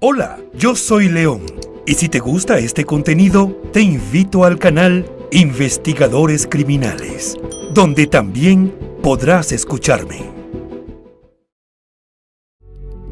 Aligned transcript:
Hola, 0.00 0.38
yo 0.54 0.76
soy 0.76 1.08
León. 1.08 1.42
Y 1.86 1.94
si 1.94 2.08
te 2.08 2.18
gusta 2.18 2.58
este 2.58 2.84
contenido, 2.84 3.60
te 3.72 3.80
invito 3.80 4.44
al 4.44 4.58
canal 4.58 5.08
Investigadores 5.30 6.46
Criminales, 6.46 7.36
donde 7.72 8.06
también 8.06 8.74
podrás 9.02 9.52
escucharme. 9.52 10.36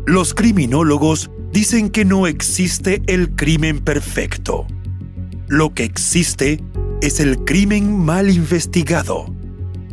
Los 0.06 0.34
criminólogos 0.34 1.30
dicen 1.52 1.88
que 1.88 2.04
no 2.04 2.26
existe 2.26 3.00
el 3.06 3.34
crimen 3.34 3.80
perfecto. 3.80 4.66
Lo 5.48 5.72
que 5.72 5.84
existe 5.84 6.60
es 7.00 7.20
el 7.20 7.44
crimen 7.44 7.96
mal 7.98 8.28
investigado. 8.30 9.26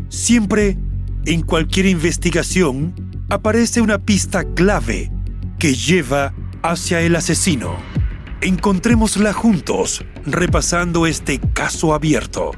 Siempre, 0.10 0.78
en 1.26 1.44
cualquier 1.44 1.86
investigación, 1.86 2.94
aparece 3.30 3.80
una 3.80 4.00
pista 4.00 4.44
clave 4.44 5.10
que 5.60 5.74
lleva 5.74 6.34
hacia 6.64 7.02
el 7.02 7.16
asesino. 7.16 7.76
Encontrémosla 8.42 9.34
juntos, 9.34 10.04
repasando 10.26 11.06
este 11.06 11.40
caso 11.40 11.94
abierto. 11.94 12.52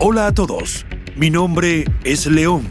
Hola 0.00 0.26
a 0.26 0.32
todos, 0.32 0.86
mi 1.16 1.30
nombre 1.30 1.84
es 2.04 2.26
León 2.26 2.62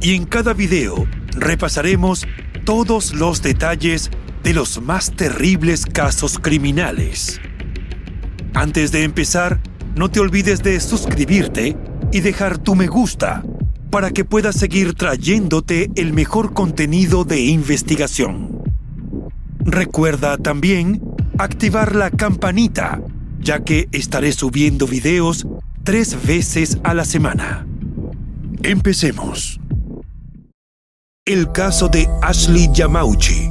y 0.00 0.14
en 0.14 0.24
cada 0.26 0.52
video 0.52 1.06
repasaremos 1.34 2.26
todos 2.64 3.14
los 3.14 3.42
detalles 3.42 4.10
de 4.42 4.52
los 4.54 4.80
más 4.82 5.12
terribles 5.12 5.86
casos 5.86 6.38
criminales. 6.38 7.40
Antes 8.54 8.92
de 8.92 9.04
empezar, 9.04 9.60
no 9.96 10.10
te 10.10 10.20
olvides 10.20 10.62
de 10.62 10.78
suscribirte 10.80 11.76
y 12.12 12.20
dejar 12.20 12.58
tu 12.58 12.74
me 12.74 12.86
gusta 12.86 13.42
para 13.90 14.10
que 14.10 14.24
puedas 14.24 14.56
seguir 14.56 14.94
trayéndote 14.94 15.90
el 15.96 16.12
mejor 16.12 16.52
contenido 16.54 17.24
de 17.24 17.40
investigación. 17.40 18.61
Recuerda 19.64 20.38
también 20.38 21.00
activar 21.38 21.94
la 21.94 22.10
campanita, 22.10 23.00
ya 23.40 23.62
que 23.62 23.88
estaré 23.92 24.32
subiendo 24.32 24.86
videos 24.86 25.46
tres 25.84 26.26
veces 26.26 26.78
a 26.82 26.94
la 26.94 27.04
semana. 27.04 27.66
Empecemos. 28.62 29.60
El 31.24 31.52
caso 31.52 31.88
de 31.88 32.08
Ashley 32.22 32.68
Yamauchi. 32.72 33.50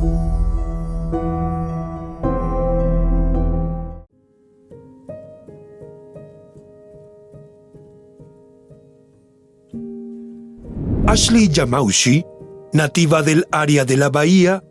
Ashley 11.07 11.47
Yamauchi, 11.47 12.25
nativa 12.73 13.21
del 13.21 13.45
área 13.51 13.85
de 13.85 13.97
la 13.97 14.09
bahía, 14.09 14.63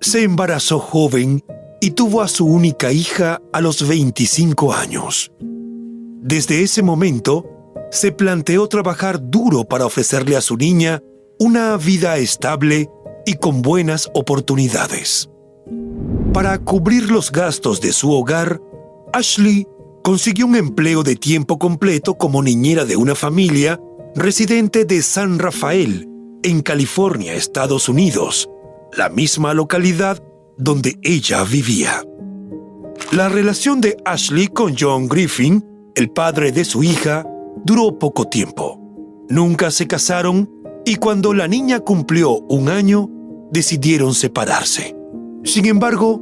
se 0.00 0.22
embarazó 0.22 0.78
joven 0.78 1.44
y 1.80 1.92
tuvo 1.92 2.22
a 2.22 2.28
su 2.28 2.46
única 2.46 2.92
hija 2.92 3.40
a 3.52 3.60
los 3.60 3.86
25 3.86 4.72
años. 4.72 5.32
Desde 5.40 6.62
ese 6.62 6.82
momento, 6.82 7.46
se 7.90 8.12
planteó 8.12 8.68
trabajar 8.68 9.30
duro 9.30 9.64
para 9.64 9.86
ofrecerle 9.86 10.36
a 10.36 10.40
su 10.40 10.56
niña 10.56 11.02
una 11.38 11.76
vida 11.76 12.18
estable 12.18 12.90
y 13.24 13.34
con 13.34 13.62
buenas 13.62 14.10
oportunidades. 14.14 15.30
Para 16.32 16.58
cubrir 16.58 17.10
los 17.10 17.32
gastos 17.32 17.80
de 17.80 17.92
su 17.92 18.12
hogar, 18.12 18.60
Ashley 19.12 19.66
consiguió 20.02 20.46
un 20.46 20.56
empleo 20.56 21.02
de 21.02 21.16
tiempo 21.16 21.58
completo 21.58 22.14
como 22.14 22.42
niñera 22.42 22.84
de 22.84 22.96
una 22.96 23.14
familia 23.14 23.80
residente 24.14 24.84
de 24.84 25.02
San 25.02 25.38
Rafael, 25.38 26.08
en 26.42 26.60
California, 26.60 27.34
Estados 27.34 27.88
Unidos, 27.88 28.48
la 28.96 29.08
misma 29.08 29.54
localidad 29.54 30.22
donde 30.56 30.98
ella 31.02 31.44
vivía. 31.44 32.02
La 33.12 33.28
relación 33.28 33.80
de 33.80 33.96
Ashley 34.04 34.48
con 34.48 34.74
John 34.78 35.08
Griffin, 35.08 35.64
el 35.94 36.10
padre 36.10 36.52
de 36.52 36.64
su 36.64 36.82
hija, 36.82 37.24
duró 37.64 37.98
poco 37.98 38.28
tiempo. 38.28 38.78
Nunca 39.28 39.70
se 39.70 39.86
casaron 39.86 40.50
y 40.84 40.96
cuando 40.96 41.34
la 41.34 41.48
niña 41.48 41.80
cumplió 41.80 42.40
un 42.48 42.68
año, 42.68 43.08
decidieron 43.50 44.14
separarse. 44.14 44.96
Sin 45.44 45.66
embargo, 45.66 46.20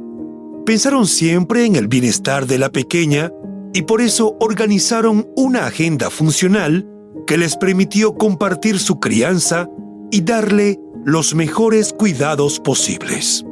pensaron 0.65 1.07
siempre 1.07 1.65
en 1.65 1.75
el 1.75 1.87
bienestar 1.87 2.47
de 2.47 2.57
la 2.57 2.71
pequeña 2.71 3.31
y 3.73 3.83
por 3.83 4.01
eso 4.01 4.35
organizaron 4.39 5.27
una 5.35 5.65
agenda 5.65 6.09
funcional 6.09 6.87
que 7.25 7.37
les 7.37 7.55
permitió 7.57 8.15
compartir 8.15 8.79
su 8.79 8.99
crianza 8.99 9.69
y 10.11 10.21
darle 10.21 10.79
los 11.07 11.33
mejores 11.35 11.93
cuidados 11.93 12.59
posibles. 12.59 13.45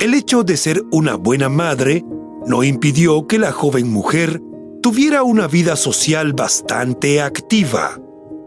El 0.00 0.14
hecho 0.14 0.42
de 0.42 0.56
ser 0.56 0.82
una 0.90 1.16
buena 1.16 1.50
madre 1.50 2.02
no 2.46 2.64
impidió 2.64 3.26
que 3.26 3.38
la 3.38 3.52
joven 3.52 3.92
mujer 3.92 4.40
tuviera 4.80 5.22
una 5.22 5.48
vida 5.48 5.76
social 5.76 6.32
bastante 6.32 7.20
activa. 7.20 8.00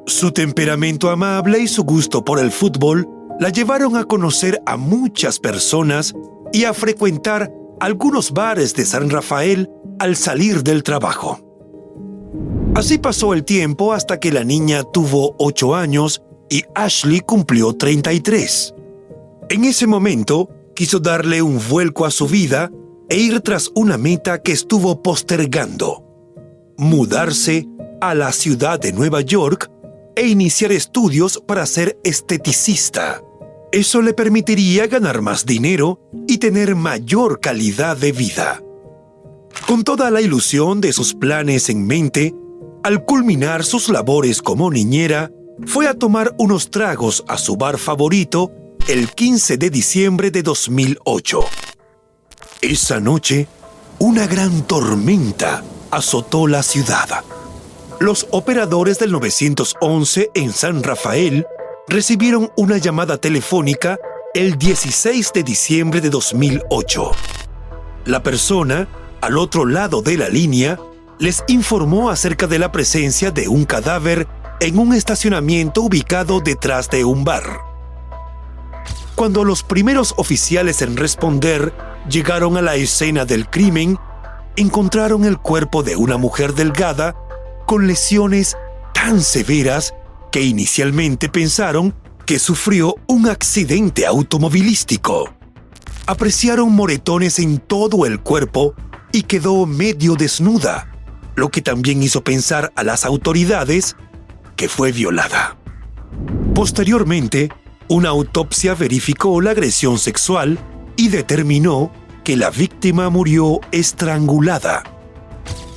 Su 0.07 0.31
temperamento 0.31 1.11
amable 1.11 1.59
y 1.59 1.67
su 1.67 1.83
gusto 1.83 2.25
por 2.25 2.39
el 2.39 2.51
fútbol 2.51 3.07
la 3.39 3.49
llevaron 3.49 3.95
a 3.95 4.05
conocer 4.05 4.59
a 4.65 4.75
muchas 4.75 5.37
personas 5.39 6.15
y 6.51 6.63
a 6.63 6.73
frecuentar 6.73 7.53
algunos 7.79 8.31
bares 8.31 8.73
de 8.73 8.85
San 8.87 9.11
Rafael 9.11 9.69
al 9.99 10.15
salir 10.15 10.63
del 10.63 10.81
trabajo. 10.81 11.39
Así 12.73 12.97
pasó 12.97 13.35
el 13.35 13.43
tiempo 13.43 13.93
hasta 13.93 14.19
que 14.19 14.31
la 14.31 14.43
niña 14.43 14.81
tuvo 14.83 15.35
8 15.37 15.75
años 15.75 16.23
y 16.49 16.63
Ashley 16.75 17.21
cumplió 17.21 17.73
33. 17.73 18.73
En 19.49 19.65
ese 19.65 19.87
momento, 19.87 20.49
quiso 20.75 20.99
darle 20.99 21.41
un 21.41 21.59
vuelco 21.69 22.05
a 22.05 22.11
su 22.11 22.27
vida 22.27 22.71
e 23.09 23.17
ir 23.17 23.41
tras 23.41 23.71
una 23.75 23.97
meta 23.97 24.41
que 24.41 24.51
estuvo 24.51 25.01
postergando. 25.01 26.03
Mudarse 26.77 27.67
a 28.01 28.13
la 28.15 28.31
ciudad 28.31 28.79
de 28.79 28.93
Nueva 28.93 29.21
York 29.21 29.69
e 30.15 30.27
iniciar 30.27 30.71
estudios 30.71 31.41
para 31.45 31.65
ser 31.65 31.99
esteticista. 32.03 33.21
Eso 33.71 34.01
le 34.01 34.13
permitiría 34.13 34.87
ganar 34.87 35.21
más 35.21 35.45
dinero 35.45 35.99
y 36.27 36.37
tener 36.37 36.75
mayor 36.75 37.39
calidad 37.39 37.97
de 37.97 38.11
vida. 38.11 38.63
Con 39.67 39.83
toda 39.83 40.09
la 40.11 40.21
ilusión 40.21 40.81
de 40.81 40.93
sus 40.93 41.13
planes 41.13 41.69
en 41.69 41.85
mente, 41.85 42.33
al 42.83 43.05
culminar 43.05 43.63
sus 43.63 43.89
labores 43.89 44.41
como 44.41 44.71
niñera, 44.71 45.31
fue 45.65 45.87
a 45.87 45.93
tomar 45.93 46.33
unos 46.37 46.71
tragos 46.71 47.23
a 47.27 47.37
su 47.37 47.57
bar 47.57 47.77
favorito 47.77 48.51
el 48.87 49.09
15 49.09 49.57
de 49.57 49.69
diciembre 49.69 50.31
de 50.31 50.41
2008. 50.41 51.41
Esa 52.61 52.99
noche, 52.99 53.47
una 53.99 54.27
gran 54.27 54.63
tormenta 54.63 55.63
azotó 55.91 56.47
la 56.47 56.63
ciudad. 56.63 57.23
Los 57.99 58.27
operadores 58.31 58.97
del 58.99 59.11
911 59.11 60.31
en 60.33 60.53
San 60.53 60.83
Rafael 60.83 61.45
recibieron 61.87 62.51
una 62.55 62.77
llamada 62.77 63.17
telefónica 63.17 63.97
el 64.33 64.57
16 64.57 65.33
de 65.33 65.43
diciembre 65.43 66.01
de 66.01 66.09
2008. 66.09 67.11
La 68.05 68.23
persona, 68.23 68.87
al 69.21 69.37
otro 69.37 69.65
lado 69.65 70.01
de 70.01 70.17
la 70.17 70.29
línea, 70.29 70.79
les 71.19 71.43
informó 71.47 72.09
acerca 72.09 72.47
de 72.47 72.59
la 72.59 72.71
presencia 72.71 73.31
de 73.31 73.47
un 73.47 73.65
cadáver 73.65 74.27
en 74.61 74.77
un 74.77 74.93
estacionamiento 74.93 75.81
ubicado 75.81 76.41
detrás 76.41 76.89
de 76.89 77.05
un 77.05 77.23
bar. 77.23 77.61
Cuando 79.15 79.43
los 79.43 79.63
primeros 79.63 80.13
oficiales 80.17 80.81
en 80.81 80.97
responder 80.97 81.73
llegaron 82.09 82.57
a 82.57 82.61
la 82.61 82.75
escena 82.75 83.25
del 83.25 83.49
crimen, 83.49 83.97
encontraron 84.55 85.25
el 85.25 85.37
cuerpo 85.37 85.83
de 85.83 85.95
una 85.95 86.17
mujer 86.17 86.53
delgada 86.53 87.15
con 87.65 87.87
lesiones 87.87 88.57
tan 88.93 89.21
severas 89.21 89.93
que 90.31 90.41
inicialmente 90.41 91.29
pensaron 91.29 91.95
que 92.25 92.39
sufrió 92.39 92.95
un 93.07 93.29
accidente 93.29 94.05
automovilístico. 94.05 95.33
Apreciaron 96.05 96.73
moretones 96.73 97.39
en 97.39 97.59
todo 97.59 98.05
el 98.05 98.19
cuerpo 98.19 98.73
y 99.11 99.23
quedó 99.23 99.65
medio 99.65 100.15
desnuda, 100.15 100.91
lo 101.35 101.49
que 101.49 101.61
también 101.61 102.03
hizo 102.03 102.23
pensar 102.23 102.71
a 102.75 102.83
las 102.83 103.05
autoridades 103.05 103.95
que 104.59 104.67
fue 104.67 104.91
violada. 104.91 105.55
Posteriormente, 106.53 107.47
una 107.87 108.09
autopsia 108.09 108.75
verificó 108.75 109.39
la 109.39 109.51
agresión 109.51 109.97
sexual 109.97 110.59
y 110.97 111.07
determinó 111.07 111.93
que 112.25 112.35
la 112.35 112.49
víctima 112.49 113.09
murió 113.09 113.61
estrangulada. 113.71 114.83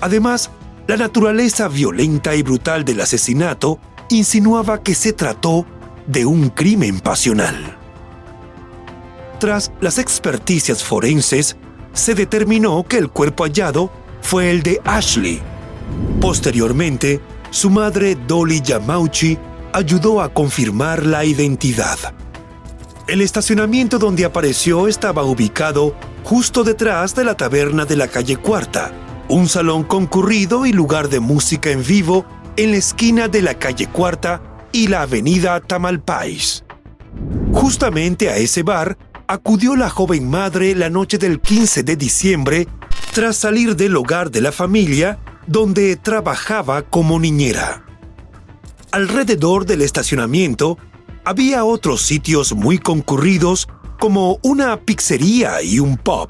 Además, 0.01 0.51
la 0.89 0.97
naturaleza 0.97 1.69
violenta 1.69 2.35
y 2.35 2.43
brutal 2.43 2.85
del 2.85 3.03
asesinato 3.03 3.79
insinuaba 4.11 4.83
que 4.83 4.97
se 4.97 5.13
trató 5.13 5.65
de 6.09 6.27
un 6.27 6.49
crimen 6.49 6.99
pasional. 6.99 7.79
Tras 9.39 9.71
las 9.81 9.99
experticias 9.99 10.83
forenses, 10.83 11.57
se 11.93 12.17
determinó 12.17 12.83
que 12.83 12.99
el 12.99 13.11
cuerpo 13.11 13.45
hallado 13.45 13.93
fue 14.23 14.51
el 14.51 14.65
de 14.65 14.81
Ashley. 14.85 15.41
Posteriormente, 16.21 17.21
su 17.53 17.69
madre 17.69 18.17
Dolly 18.27 18.63
Yamauchi 18.63 19.39
ayudó 19.75 20.23
a 20.23 20.33
confirmar 20.33 21.05
la 21.05 21.25
identidad. 21.25 21.99
El 23.07 23.21
estacionamiento 23.21 23.99
donde 23.99 24.25
apareció 24.25 24.89
estaba 24.89 25.23
ubicado 25.23 25.95
justo 26.25 26.65
detrás 26.65 27.15
de 27.15 27.25
la 27.25 27.37
taberna 27.37 27.85
de 27.85 27.97
la 27.97 28.09
calle 28.09 28.37
Cuarta, 28.37 28.91
un 29.29 29.51
salón 29.51 29.85
concurrido 29.85 30.65
y 30.65 30.73
lugar 30.73 31.11
de 31.11 31.21
música 31.21 31.71
en 31.71 31.85
vivo 31.85 32.25
en 32.57 32.71
la 32.71 32.79
esquina 32.79 33.29
de 33.29 33.43
la 33.43 33.55
calle 33.55 33.87
Cuarta 33.87 34.41
y 34.73 34.89
la 34.89 35.03
avenida 35.03 35.61
Tamalpais. 35.61 36.65
Justamente 37.53 38.31
a 38.31 38.37
ese 38.39 38.63
bar 38.63 38.97
acudió 39.27 39.77
la 39.77 39.91
joven 39.91 40.29
madre 40.29 40.75
la 40.75 40.89
noche 40.89 41.19
del 41.19 41.39
15 41.39 41.83
de 41.83 41.97
diciembre 41.97 42.67
tras 43.13 43.37
salir 43.37 43.77
del 43.77 43.95
hogar 43.95 44.31
de 44.31 44.41
la 44.41 44.53
familia 44.53 45.19
donde 45.47 45.97
trabajaba 45.97 46.83
como 46.83 47.19
niñera. 47.19 47.85
Alrededor 48.91 49.67
del 49.67 49.83
estacionamiento 49.83 50.79
había 51.25 51.65
otros 51.65 52.03
sitios 52.03 52.53
muy 52.53 52.79
concurridos 52.79 53.69
como 53.99 54.39
una 54.43 54.81
pizzería 54.81 55.63
y 55.63 55.79
un 55.79 55.97
pub. 55.97 56.29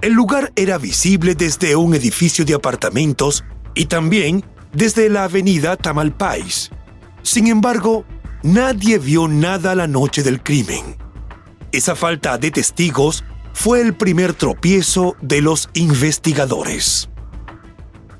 El 0.00 0.12
lugar 0.12 0.52
era 0.56 0.78
visible 0.78 1.34
desde 1.34 1.76
un 1.76 1.94
edificio 1.94 2.44
de 2.44 2.54
apartamentos 2.54 3.44
y 3.74 3.86
también 3.86 4.44
desde 4.72 5.08
la 5.08 5.24
avenida 5.24 5.76
Tamalpais. 5.76 6.70
Sin 7.22 7.46
embargo, 7.46 8.04
nadie 8.42 8.98
vio 8.98 9.28
nada 9.28 9.74
la 9.74 9.86
noche 9.86 10.22
del 10.22 10.42
crimen. 10.42 10.96
Esa 11.72 11.94
falta 11.94 12.38
de 12.38 12.50
testigos 12.50 13.24
fue 13.52 13.80
el 13.80 13.94
primer 13.94 14.34
tropiezo 14.34 15.16
de 15.22 15.40
los 15.40 15.70
investigadores. 15.74 17.08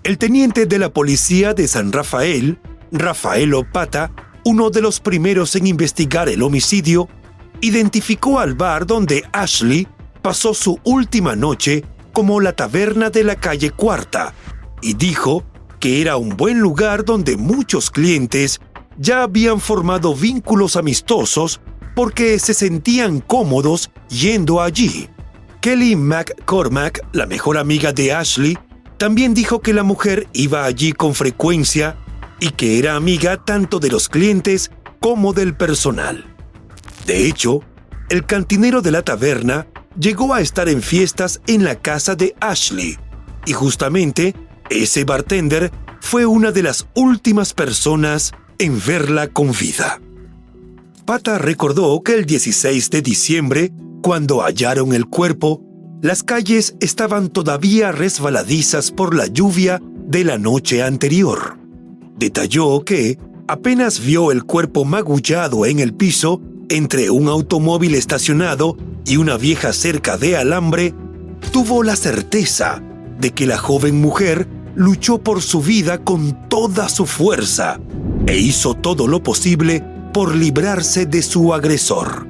El 0.05 0.19
teniente 0.19 0.67
de 0.67 0.79
la 0.79 0.93
policía 0.93 1.55
de 1.55 1.67
San 1.67 1.91
Rafael, 1.91 2.59
Rafael 2.93 3.55
Opata, 3.55 4.12
uno 4.45 4.69
de 4.69 4.83
los 4.83 5.01
primeros 5.01 5.56
en 5.56 5.67
investigar 5.67 6.29
el 6.29 6.43
homicidio, 6.43 7.09
identificó 7.62 8.39
al 8.39 8.53
bar 8.53 8.87
donde 8.87 9.25
Ashley 9.33 9.89
pasó 10.21 10.53
su 10.53 10.79
última 10.85 11.37
noche 11.37 11.87
como 12.12 12.43
la 12.43 12.53
taberna 12.53 13.09
de 13.09 13.25
la 13.25 13.37
calle 13.37 13.71
Cuarta 13.71 14.35
y 14.83 14.93
dijo 14.93 15.43
que 15.81 16.03
era 16.03 16.19
un 16.19 16.37
buen 16.37 16.61
lugar 16.61 17.06
donde 17.06 17.39
muchos 17.39 17.91
clientes 17.91 18.61
ya 18.99 19.23
habían 19.23 19.59
formado 19.59 20.15
vínculos 20.15 20.77
amistosos 20.77 21.62
porque 21.97 22.39
se 22.39 22.53
sentían 22.53 23.21
cómodos 23.21 23.91
yendo 24.11 24.61
allí. 24.61 25.09
Kelly 25.62 25.97
McCormack, 25.97 27.01
la 27.12 27.25
mejor 27.25 27.56
amiga 27.56 27.95
de 27.95 28.12
Ashley, 28.12 28.59
también 28.99 29.35
dijo 29.35 29.61
que 29.61 29.75
la 29.75 29.82
mujer 29.82 30.29
iba 30.32 30.64
allí 30.64 30.93
con 30.93 31.14
frecuencia 31.14 31.96
y 32.41 32.50
que 32.50 32.79
era 32.79 32.96
amiga 32.96 33.37
tanto 33.44 33.81
de 33.81 33.91
los 33.91 34.08
clientes 34.08 34.70
como 35.00 35.32
del 35.32 35.56
personal. 35.56 36.25
De 37.06 37.26
hecho, 37.26 37.62
el 38.08 38.25
cantinero 38.26 38.82
de 38.82 38.91
la 38.91 39.02
taberna 39.02 39.67
llegó 39.99 40.35
a 40.35 40.41
estar 40.41 40.69
en 40.69 40.82
fiestas 40.82 41.41
en 41.46 41.64
la 41.64 41.76
casa 41.76 42.14
de 42.14 42.35
Ashley 42.41 42.99
y 43.46 43.52
justamente 43.52 44.35
ese 44.70 45.05
bartender 45.05 45.70
fue 46.00 46.26
una 46.26 46.52
de 46.52 46.62
las 46.62 46.87
últimas 46.94 47.55
personas 47.55 48.32
en 48.58 48.81
verla 48.85 49.29
con 49.29 49.52
vida. 49.52 50.00
Pata 51.05 51.38
recordó 51.38 52.02
que 52.02 52.14
el 52.14 52.25
16 52.25 52.91
de 52.91 53.02
diciembre, 53.02 53.73
cuando 54.02 54.41
hallaron 54.43 54.94
el 54.94 55.06
cuerpo, 55.06 55.62
las 56.05 56.23
calles 56.23 56.77
estaban 56.81 57.31
todavía 57.31 57.91
resbaladizas 57.91 58.91
por 58.91 59.15
la 59.15 59.27
lluvia 59.27 59.81
de 60.06 60.23
la 60.23 60.37
noche 60.37 60.83
anterior. 60.83 61.56
Detalló 62.19 62.85
que 62.85 63.19
apenas 63.49 64.05
vio 64.05 64.31
el 64.31 64.45
cuerpo 64.45 64.85
magullado 64.85 65.65
en 65.65 65.79
el 65.79 65.95
piso 65.95 66.43
entre 66.69 67.09
un 67.09 67.29
automóvil 67.29 67.95
estacionado 67.95 68.77
y 69.06 69.17
una 69.17 69.39
vieja 69.39 69.73
cerca 69.73 70.19
de 70.19 70.37
alambre, 70.37 70.93
tuvo 71.53 71.83
la 71.83 71.97
certeza 71.97 72.83
de 73.19 73.31
que 73.31 73.47
la 73.47 73.56
joven 73.56 73.99
mujer 73.99 74.47
luchó 74.75 75.23
por 75.23 75.41
su 75.41 75.62
vida 75.62 76.05
con 76.05 76.51
toda 76.51 76.91
su 76.91 77.06
fuerza 77.06 77.81
e 78.27 78.37
hizo 78.37 78.75
todo 78.75 79.09
lo 79.09 79.23
posible 79.23 79.83
por 80.12 80.37
librarse 80.37 81.06
de 81.06 81.23
su 81.23 81.55
agresor. 81.55 82.27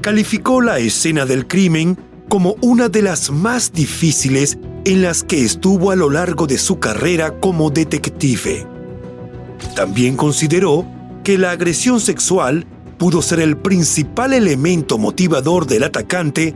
Calificó 0.00 0.60
la 0.60 0.80
escena 0.80 1.24
del 1.24 1.46
crimen 1.46 1.96
como 2.28 2.56
una 2.60 2.88
de 2.88 3.02
las 3.02 3.30
más 3.30 3.72
difíciles 3.72 4.58
en 4.84 5.02
las 5.02 5.22
que 5.22 5.44
estuvo 5.44 5.90
a 5.90 5.96
lo 5.96 6.10
largo 6.10 6.46
de 6.46 6.58
su 6.58 6.78
carrera 6.78 7.38
como 7.40 7.70
detective. 7.70 8.66
También 9.74 10.16
consideró 10.16 10.86
que 11.24 11.38
la 11.38 11.50
agresión 11.50 12.00
sexual 12.00 12.66
pudo 12.98 13.22
ser 13.22 13.40
el 13.40 13.56
principal 13.56 14.32
elemento 14.32 14.98
motivador 14.98 15.66
del 15.66 15.84
atacante 15.84 16.54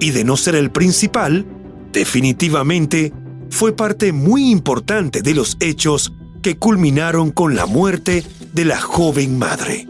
y 0.00 0.10
de 0.10 0.24
no 0.24 0.36
ser 0.36 0.54
el 0.54 0.70
principal, 0.70 1.46
definitivamente 1.92 3.12
fue 3.50 3.74
parte 3.74 4.12
muy 4.12 4.50
importante 4.50 5.22
de 5.22 5.34
los 5.34 5.56
hechos 5.60 6.12
que 6.42 6.58
culminaron 6.58 7.30
con 7.30 7.56
la 7.56 7.66
muerte 7.66 8.24
de 8.52 8.64
la 8.64 8.80
joven 8.80 9.38
madre. 9.38 9.86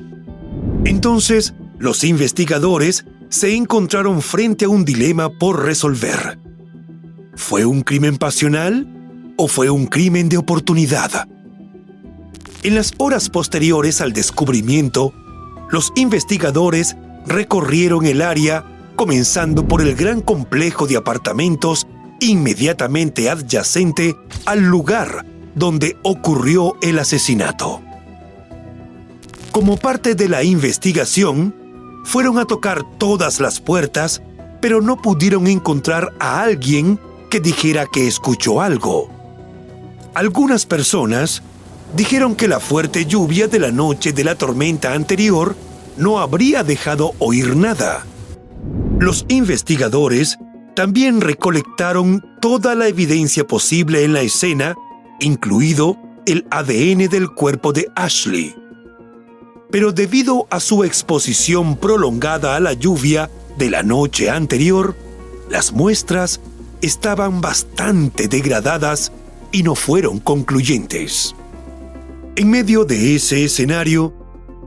Entonces, 0.85 1.55
los 1.79 2.05
investigadores 2.05 3.07
se 3.29 3.55
encontraron 3.55 4.23
frente 4.23 4.65
a 4.65 4.69
un 4.69 4.85
dilema 4.85 5.31
por 5.31 5.65
resolver. 5.65 6.39
¿Fue 7.35 7.65
un 7.65 7.83
crimen 7.83 8.17
pasional 8.17 8.87
o 9.37 9.49
fue 9.49 9.71
un 9.71 9.87
crimen 9.87 10.29
de 10.29 10.39
oportunidad? 10.39 11.29
En 12.63 12.75
las 12.75 12.93
horas 12.99 13.29
posteriores 13.29 14.01
al 14.01 14.13
descubrimiento, 14.13 15.13
los 15.71 15.93
investigadores 15.97 16.97
recorrieron 17.27 18.07
el 18.07 18.23
área 18.23 18.65
comenzando 18.97 19.69
por 19.69 19.83
el 19.83 19.95
gran 19.95 20.21
complejo 20.21 20.87
de 20.87 20.97
apartamentos 20.97 21.87
inmediatamente 22.21 23.29
adyacente 23.29 24.17
al 24.47 24.63
lugar 24.63 25.27
donde 25.55 25.97
ocurrió 26.03 26.77
el 26.83 26.99
asesinato. 26.99 27.83
Como 29.53 29.77
parte 29.77 30.15
de 30.15 30.29
la 30.29 30.43
investigación, 30.43 31.55
fueron 32.07 32.39
a 32.39 32.45
tocar 32.45 32.85
todas 32.99 33.41
las 33.41 33.61
puertas, 33.61 34.23
pero 34.61 34.81
no 34.81 35.03
pudieron 35.03 35.49
encontrar 35.49 36.15
a 36.21 36.41
alguien 36.41 37.01
que 37.31 37.41
dijera 37.41 37.87
que 37.93 38.07
escuchó 38.07 38.63
algo. 38.63 39.11
Algunas 40.15 40.67
personas 40.67 41.43
dijeron 41.97 42.37
que 42.37 42.47
la 42.47 42.61
fuerte 42.61 43.07
lluvia 43.07 43.49
de 43.49 43.59
la 43.59 43.73
noche 43.73 44.13
de 44.13 44.23
la 44.23 44.37
tormenta 44.37 44.93
anterior 44.93 45.57
no 45.97 46.21
habría 46.21 46.63
dejado 46.63 47.13
oír 47.19 47.57
nada. 47.57 48.07
Los 49.01 49.27
investigadores 49.29 50.39
también 50.77 51.21
recolectaron 51.21 52.25
toda 52.41 52.77
la 52.77 52.87
evidencia 52.87 53.45
posible 53.45 54.05
en 54.05 54.13
la 54.13 54.21
escena, 54.21 54.77
incluido 55.19 55.99
el 56.25 56.47
ADN 56.51 57.09
del 57.09 57.31
cuerpo 57.31 57.73
de 57.73 57.89
Ashley. 57.97 58.55
Pero 59.71 59.93
debido 59.93 60.47
a 60.51 60.61
su 60.61 60.85
exposición 60.85 61.77
prolongada 61.77 62.57
a 62.57 62.61
la 62.61 62.73
lluvia 62.73 63.31
de 63.59 63.71
la 63.71 63.83
noche 63.83 64.31
anterior, 64.31 64.97
las 65.51 65.73
muestras 65.73 66.41
estaban 66.83 67.41
bastante 67.41 68.29
degradadas 68.29 69.13
y 69.53 69.63
no 69.63 69.75
fueron 69.75 70.21
concluyentes. 70.21 71.35
En 72.37 72.51
medio 72.51 72.85
de 72.85 73.17
ese 73.17 73.45
escenario, 73.45 74.13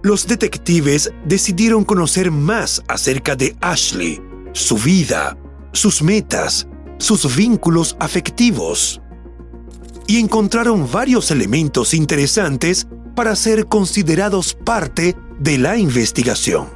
los 0.01 0.27
detectives 0.27 1.11
decidieron 1.25 1.83
conocer 1.83 2.31
más 2.31 2.81
acerca 2.87 3.35
de 3.35 3.55
Ashley, 3.61 4.21
su 4.53 4.77
vida, 4.77 5.37
sus 5.71 6.01
metas, 6.01 6.67
sus 6.97 7.35
vínculos 7.35 7.95
afectivos. 7.99 9.01
Y 10.07 10.17
encontraron 10.17 10.89
varios 10.91 11.31
elementos 11.31 11.93
interesantes 11.93 12.87
para 13.19 13.35
ser 13.35 13.65
considerados 13.65 14.53
parte 14.53 15.13
de 15.41 15.57
la 15.57 15.75
investigación. 15.75 16.69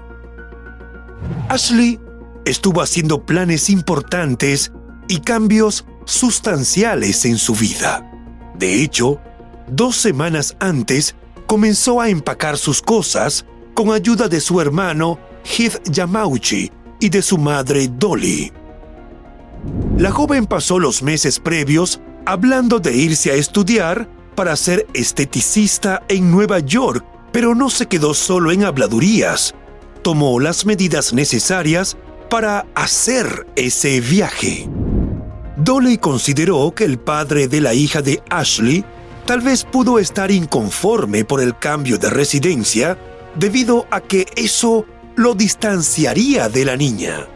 Ashley 1.47 2.01
estuvo 2.43 2.81
haciendo 2.81 3.25
planes 3.25 3.69
importantes 3.69 4.73
y 5.07 5.21
cambios 5.21 5.85
sustanciales 6.03 7.23
en 7.23 7.37
su 7.37 7.55
vida. 7.55 8.11
De 8.59 8.83
hecho, 8.83 9.21
dos 9.69 9.95
semanas 9.95 10.57
antes, 10.59 11.15
comenzó 11.47 12.01
a 12.01 12.09
empacar 12.09 12.57
sus 12.57 12.81
cosas 12.81 13.45
con 13.73 13.93
ayuda 13.93 14.27
de 14.27 14.41
su 14.41 14.59
hermano 14.59 15.19
Heath 15.45 15.81
Yamauchi 15.89 16.69
y 16.99 17.07
de 17.07 17.21
su 17.21 17.37
madre 17.37 17.87
Dolly. 17.87 18.51
La 19.97 20.11
joven 20.11 20.45
pasó 20.45 20.77
los 20.77 21.03
meses 21.03 21.39
previos 21.39 22.01
hablando 22.25 22.81
de 22.81 22.93
irse 22.93 23.31
a 23.31 23.35
estudiar 23.35 24.09
para 24.35 24.55
ser 24.55 24.87
esteticista 24.93 26.03
en 26.07 26.31
Nueva 26.31 26.59
York, 26.59 27.05
pero 27.31 27.55
no 27.55 27.69
se 27.69 27.87
quedó 27.87 28.13
solo 28.13 28.51
en 28.51 28.63
habladurías. 28.63 29.55
Tomó 30.01 30.39
las 30.39 30.65
medidas 30.65 31.13
necesarias 31.13 31.97
para 32.29 32.65
hacer 32.75 33.47
ese 33.55 34.01
viaje. 34.01 34.69
Dolly 35.57 35.97
consideró 35.97 36.73
que 36.75 36.83
el 36.83 36.99
padre 36.99 37.47
de 37.47 37.61
la 37.61 37.73
hija 37.73 38.01
de 38.01 38.21
Ashley 38.29 38.83
tal 39.25 39.41
vez 39.41 39.63
pudo 39.63 39.99
estar 39.99 40.31
inconforme 40.31 41.25
por 41.25 41.41
el 41.41 41.57
cambio 41.57 41.97
de 41.97 42.09
residencia 42.09 42.97
debido 43.35 43.85
a 43.91 44.01
que 44.01 44.25
eso 44.35 44.85
lo 45.15 45.35
distanciaría 45.35 46.49
de 46.49 46.65
la 46.65 46.75
niña. 46.75 47.27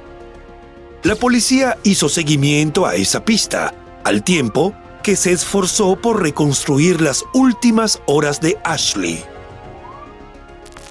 La 1.03 1.15
policía 1.15 1.77
hizo 1.83 2.09
seguimiento 2.09 2.85
a 2.85 2.95
esa 2.95 3.23
pista, 3.23 3.73
al 4.03 4.23
tiempo 4.23 4.73
que 5.07 5.15
se 5.15 5.31
esforzó 5.31 5.95
por 5.95 6.21
reconstruir 6.21 6.99
las 6.99 7.23
últimas 7.33 8.01
horas 8.07 8.41
de 8.41 8.57
Ashley. 8.65 9.23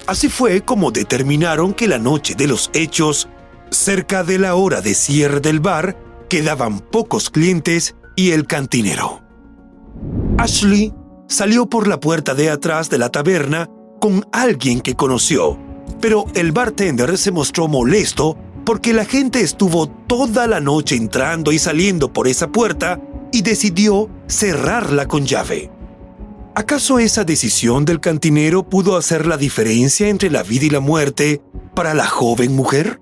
Así 0.07 0.27
fue 0.27 0.61
como 0.61 0.89
determinaron 0.89 1.71
que 1.71 1.87
la 1.87 1.99
noche 1.99 2.33
de 2.33 2.47
los 2.47 2.71
hechos, 2.73 3.29
cerca 3.69 4.23
de 4.23 4.39
la 4.39 4.55
hora 4.55 4.81
de 4.81 4.95
cierre 4.95 5.39
del 5.39 5.59
bar, 5.59 5.95
quedaban 6.31 6.79
pocos 6.79 7.29
clientes 7.29 7.93
y 8.15 8.31
el 8.31 8.47
cantinero. 8.47 9.21
Ashley 10.39 10.95
salió 11.27 11.67
por 11.67 11.87
la 11.87 11.99
puerta 11.99 12.33
de 12.33 12.49
atrás 12.49 12.89
de 12.89 12.97
la 12.97 13.09
taberna 13.09 13.69
con 14.01 14.25
alguien 14.31 14.81
que 14.81 14.95
conoció, 14.95 15.59
pero 16.01 16.25
el 16.33 16.53
bartender 16.53 17.19
se 17.19 17.29
mostró 17.29 17.67
molesto 17.67 18.35
porque 18.65 18.93
la 18.93 19.05
gente 19.05 19.41
estuvo 19.41 19.87
toda 19.87 20.47
la 20.47 20.59
noche 20.59 20.95
entrando 20.95 21.51
y 21.51 21.59
saliendo 21.59 22.11
por 22.11 22.27
esa 22.27 22.47
puerta 22.47 22.99
y 23.31 23.41
decidió 23.41 24.09
cerrarla 24.27 25.07
con 25.07 25.25
llave. 25.25 25.71
¿Acaso 26.55 26.97
esa 26.97 27.23
decisión 27.23 27.85
del 27.85 27.99
cantinero 27.99 28.67
pudo 28.67 28.97
hacer 28.97 29.27
la 29.27 29.37
diferencia 29.37 30.07
entre 30.07 30.31
la 30.31 30.41
vida 30.41 30.65
y 30.65 30.69
la 30.69 30.79
muerte 30.79 31.41
para 31.75 31.93
la 31.93 32.07
joven 32.07 32.55
mujer? 32.55 32.99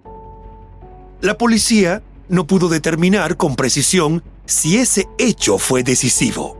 La 1.22 1.38
policía 1.38 2.03
no 2.27 2.48
pudo 2.48 2.67
determinar 2.67 3.38
con 3.38 3.55
precisión 3.55 4.24
si 4.46 4.77
ese 4.77 5.08
hecho 5.17 5.58
fue 5.58 5.84
decisivo. 5.84 6.58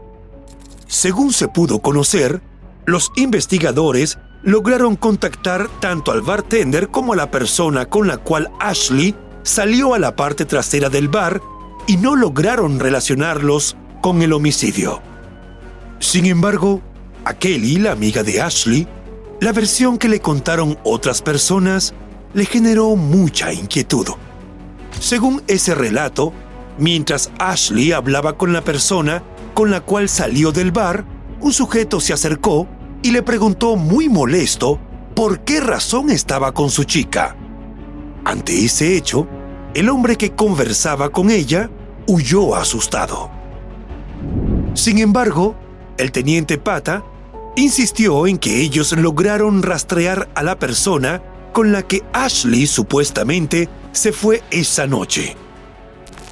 Según 0.88 1.34
se 1.34 1.48
pudo 1.48 1.80
conocer, 1.80 2.42
los 2.86 3.12
investigadores 3.16 4.18
lograron 4.44 4.96
contactar 4.96 5.68
tanto 5.80 6.12
al 6.12 6.22
bartender 6.22 6.90
como 6.90 7.14
a 7.14 7.16
la 7.16 7.32
persona 7.32 7.88
con 7.88 8.08
la 8.08 8.18
cual 8.18 8.52
Ashley 8.60 9.16
salió 9.44 9.94
a 9.94 10.00
la 10.00 10.16
parte 10.16 10.46
trasera 10.46 10.90
del 10.90 11.10
bar 11.10 11.42
y 11.88 11.98
no 11.98 12.16
lograron 12.16 12.80
relacionarlos 12.80 13.78
con 14.02 14.22
el 14.22 14.34
homicidio. 14.34 15.02
Sin 16.00 16.26
embargo, 16.26 16.82
a 17.24 17.34
Kelly, 17.34 17.78
la 17.78 17.92
amiga 17.92 18.24
de 18.24 18.42
Ashley, 18.42 18.88
la 19.42 19.52
versión 19.52 19.98
que 19.98 20.10
le 20.10 20.20
contaron 20.20 20.78
otras 20.84 21.22
personas 21.22 21.94
le 22.34 22.46
generó 22.46 22.96
mucha 22.96 23.54
inquietud. 23.54 24.08
Según 25.00 25.42
ese 25.48 25.76
relato, 25.76 26.34
mientras 26.78 27.32
Ashley 27.40 27.92
hablaba 27.92 28.38
con 28.38 28.54
la 28.54 28.62
persona 28.62 29.24
con 29.54 29.72
la 29.72 29.82
cual 29.82 30.10
salió 30.10 30.52
del 30.52 30.72
bar, 30.72 31.06
un 31.40 31.54
sujeto 31.54 32.00
se 32.00 32.14
acercó 32.14 32.68
y 33.02 33.12
le 33.12 33.22
preguntó 33.22 33.76
muy 33.76 34.10
molesto 34.10 34.80
por 35.16 35.42
qué 35.42 35.62
razón 35.62 36.10
estaba 36.10 36.54
con 36.54 36.70
su 36.70 36.84
chica. 36.84 37.36
Ante 38.26 38.66
ese 38.66 38.98
hecho, 38.98 39.28
el 39.76 39.90
hombre 39.90 40.16
que 40.16 40.32
conversaba 40.32 41.10
con 41.10 41.30
ella 41.30 41.70
huyó 42.08 42.56
asustado. 42.56 43.30
Sin 44.74 45.00
embargo, 45.00 45.56
el 45.98 46.14
teniente 46.14 46.58
Pata 46.58 47.04
insistió 47.58 48.26
en 48.26 48.38
que 48.38 48.62
ellos 48.62 48.94
lograron 48.94 49.62
rastrear 49.62 50.30
a 50.34 50.44
la 50.44 50.58
persona 50.58 51.22
con 51.52 51.74
la 51.74 51.84
que 51.84 52.04
Ashley 52.14 52.68
supuestamente 52.68 53.68
se 53.92 54.14
fue 54.14 54.44
esa 54.50 54.88
noche. 54.88 55.36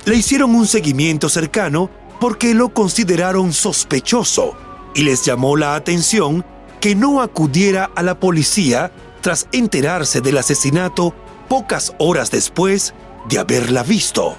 Le 0.06 0.16
hicieron 0.16 0.56
un 0.56 0.66
seguimiento 0.66 1.28
cercano 1.28 1.90
porque 2.22 2.54
lo 2.54 2.70
consideraron 2.70 3.52
sospechoso 3.52 4.56
y 4.96 5.04
les 5.04 5.26
llamó 5.26 5.58
la 5.58 5.76
atención 5.76 6.46
que 6.80 6.96
no 6.96 7.22
acudiera 7.22 7.90
a 7.94 8.04
la 8.04 8.20
policía 8.20 8.92
tras 9.20 9.48
enterarse 9.52 10.22
del 10.22 10.38
asesinato 10.38 11.14
pocas 11.50 11.94
horas 12.00 12.32
después 12.32 12.94
de 13.30 13.40
haberla 13.40 13.84
visto. 13.84 14.36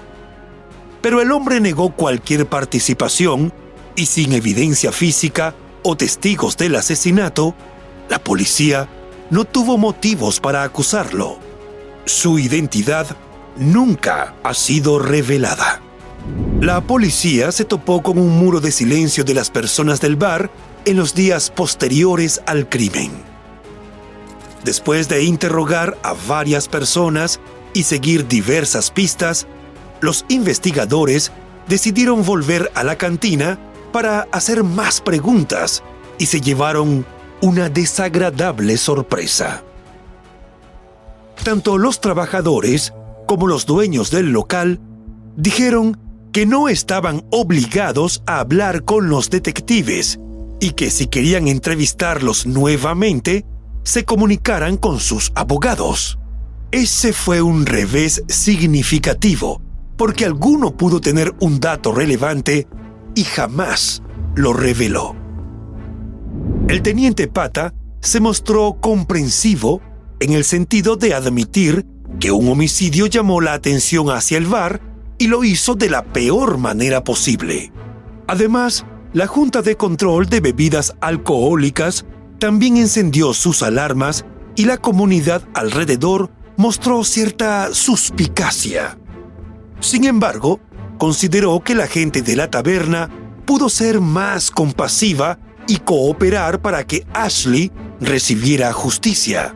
Pero 1.01 1.21
el 1.21 1.31
hombre 1.31 1.59
negó 1.59 1.91
cualquier 1.91 2.47
participación 2.47 3.53
y 3.95 4.07
sin 4.07 4.33
evidencia 4.33 4.91
física 4.91 5.55
o 5.83 5.95
testigos 5.95 6.57
del 6.57 6.75
asesinato, 6.75 7.55
la 8.09 8.19
policía 8.19 8.89
no 9.29 9.45
tuvo 9.45 9.77
motivos 9.77 10.39
para 10.39 10.63
acusarlo. 10.63 11.37
Su 12.05 12.39
identidad 12.39 13.07
nunca 13.57 14.35
ha 14.43 14.53
sido 14.53 14.99
revelada. 14.99 15.81
La 16.59 16.81
policía 16.81 17.51
se 17.51 17.65
topó 17.65 18.01
con 18.01 18.17
un 18.17 18.37
muro 18.37 18.59
de 18.59 18.71
silencio 18.71 19.23
de 19.23 19.33
las 19.33 19.49
personas 19.49 20.01
del 20.01 20.15
bar 20.15 20.49
en 20.85 20.97
los 20.97 21.13
días 21.13 21.51
posteriores 21.51 22.41
al 22.45 22.67
crimen. 22.67 23.11
Después 24.63 25.07
de 25.07 25.23
interrogar 25.23 25.97
a 26.01 26.15
varias 26.27 26.67
personas 26.67 27.39
y 27.75 27.83
seguir 27.83 28.27
diversas 28.27 28.89
pistas, 28.89 29.45
los 30.01 30.25
investigadores 30.29 31.31
decidieron 31.67 32.25
volver 32.25 32.71
a 32.73 32.83
la 32.83 32.97
cantina 32.97 33.59
para 33.91 34.21
hacer 34.31 34.63
más 34.63 35.01
preguntas 35.01 35.83
y 36.17 36.25
se 36.25 36.41
llevaron 36.41 37.05
una 37.41 37.69
desagradable 37.69 38.77
sorpresa. 38.77 39.61
Tanto 41.43 41.77
los 41.77 42.01
trabajadores 42.01 42.93
como 43.27 43.45
los 43.45 43.65
dueños 43.65 44.09
del 44.09 44.31
local 44.31 44.79
dijeron 45.35 45.99
que 46.31 46.45
no 46.45 46.69
estaban 46.69 47.25
obligados 47.31 48.23
a 48.25 48.39
hablar 48.39 48.83
con 48.83 49.09
los 49.09 49.29
detectives 49.29 50.19
y 50.59 50.71
que 50.71 50.89
si 50.89 51.07
querían 51.07 51.47
entrevistarlos 51.47 52.45
nuevamente, 52.45 53.45
se 53.83 54.05
comunicaran 54.05 54.77
con 54.77 54.99
sus 54.99 55.31
abogados. 55.35 56.17
Ese 56.75 57.13
fue 57.13 57.41
un 57.41 57.65
revés 57.65 58.21
significativo, 58.27 59.61
porque 59.95 60.25
alguno 60.25 60.75
pudo 60.75 60.99
tener 60.99 61.33
un 61.39 61.61
dato 61.61 61.93
relevante 61.93 62.67
y 63.15 63.23
jamás 63.23 64.03
lo 64.35 64.51
reveló. 64.51 65.15
El 66.67 66.81
teniente 66.81 67.29
Pata 67.29 67.73
se 68.01 68.19
mostró 68.19 68.75
comprensivo 68.81 69.79
en 70.19 70.33
el 70.33 70.43
sentido 70.43 70.97
de 70.97 71.13
admitir 71.13 71.85
que 72.19 72.33
un 72.33 72.49
homicidio 72.49 73.05
llamó 73.05 73.39
la 73.39 73.53
atención 73.53 74.09
hacia 74.09 74.37
el 74.37 74.45
bar 74.45 74.81
y 75.17 75.27
lo 75.27 75.45
hizo 75.45 75.75
de 75.75 75.89
la 75.89 76.03
peor 76.03 76.57
manera 76.57 77.05
posible. 77.05 77.71
Además, 78.27 78.85
la 79.13 79.27
Junta 79.27 79.61
de 79.61 79.77
Control 79.77 80.25
de 80.25 80.41
Bebidas 80.41 80.93
Alcohólicas 80.99 82.05
también 82.37 82.75
encendió 82.75 83.33
sus 83.33 83.63
alarmas 83.63 84.25
y 84.57 84.65
la 84.65 84.75
comunidad 84.75 85.41
alrededor 85.53 86.31
mostró 86.57 87.03
cierta 87.03 87.73
suspicacia. 87.73 88.97
Sin 89.79 90.05
embargo, 90.05 90.59
consideró 90.97 91.59
que 91.61 91.75
la 91.75 91.87
gente 91.87 92.21
de 92.21 92.35
la 92.35 92.49
taberna 92.49 93.09
pudo 93.45 93.69
ser 93.69 94.01
más 94.01 94.51
compasiva 94.51 95.37
y 95.67 95.77
cooperar 95.77 96.61
para 96.61 96.85
que 96.85 97.05
Ashley 97.13 97.71
recibiera 97.99 98.71
justicia. 98.73 99.55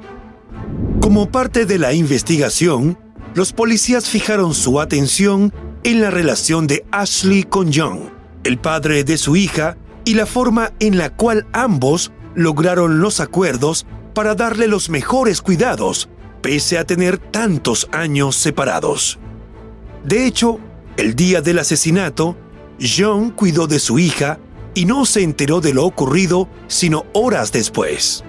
Como 1.01 1.31
parte 1.31 1.65
de 1.65 1.79
la 1.79 1.93
investigación, 1.93 2.97
los 3.33 3.53
policías 3.53 4.09
fijaron 4.09 4.53
su 4.53 4.79
atención 4.79 5.53
en 5.83 6.01
la 6.01 6.11
relación 6.11 6.67
de 6.67 6.85
Ashley 6.91 7.43
con 7.43 7.71
John, 7.73 8.11
el 8.43 8.57
padre 8.57 9.03
de 9.03 9.17
su 9.17 9.35
hija, 9.35 9.77
y 10.05 10.15
la 10.15 10.25
forma 10.25 10.71
en 10.79 10.97
la 10.97 11.09
cual 11.11 11.45
ambos 11.53 12.11
lograron 12.35 12.99
los 12.99 13.19
acuerdos 13.19 13.85
para 14.13 14.35
darle 14.35 14.67
los 14.67 14.89
mejores 14.89 15.41
cuidados, 15.41 16.09
pese 16.41 16.77
a 16.77 16.85
tener 16.85 17.17
tantos 17.17 17.87
años 17.91 18.35
separados. 18.35 19.19
De 20.03 20.25
hecho, 20.25 20.59
el 20.97 21.15
día 21.15 21.41
del 21.41 21.59
asesinato, 21.59 22.35
John 22.79 23.31
cuidó 23.31 23.67
de 23.67 23.79
su 23.79 23.99
hija 23.99 24.39
y 24.73 24.85
no 24.85 25.05
se 25.05 25.23
enteró 25.23 25.61
de 25.61 25.73
lo 25.73 25.85
ocurrido 25.85 26.47
sino 26.67 27.05
horas 27.13 27.51
después. 27.51 28.23